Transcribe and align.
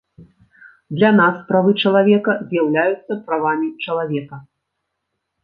Для 0.99 1.11
нас 1.19 1.35
правы 1.51 1.71
чалавека 1.83 2.31
з'яўляюцца 2.49 3.13
правамі 3.29 3.69
чалавека. 3.85 4.43